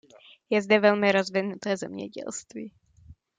Je 0.49 0.61
zde 0.61 0.79
velmi 0.79 1.11
rozvinuté 1.11 1.77
zemědělství. 1.77 2.73